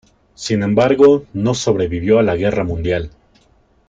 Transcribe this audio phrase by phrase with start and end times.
[0.33, 3.11] Sin embargo, no sobrevivió a la guerra mundial.